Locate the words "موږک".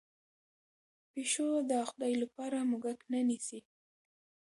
2.69-2.99